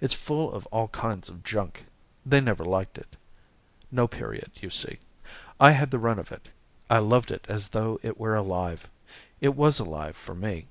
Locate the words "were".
8.18-8.34